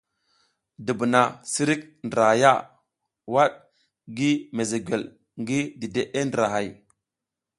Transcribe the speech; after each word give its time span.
Dubuna 0.85 1.21
sirik 1.51 1.81
drahaya 2.11 2.51
waɗ 3.33 3.51
gi 4.15 4.31
mezegwel 4.55 5.03
ngi 5.41 5.59
dideʼe 5.79 6.19
ndrahay. 6.27 6.67